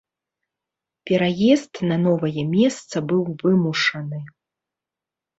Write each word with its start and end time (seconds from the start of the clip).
Пераезд 1.09 1.73
на 1.91 1.97
новае 2.05 2.45
месца 2.53 2.95
быў 3.11 3.21
вымушаны. 3.43 4.19